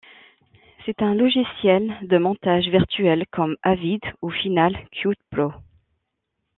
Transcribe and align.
C'est 0.83 1.03
un 1.03 1.13
logiciel 1.13 1.95
de 2.01 2.17
montage 2.17 2.65
virtuel 2.69 3.25
comme 3.31 3.55
Avid 3.61 3.99
ou 4.23 4.31
Final 4.31 4.75
Cut 4.91 5.15
Pro. 5.29 5.53